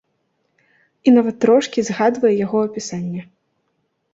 І 1.07 1.13
нават 1.17 1.35
трошкі 1.45 1.79
згадвае 1.91 2.33
яго 2.45 2.57
апісанне. 2.69 3.21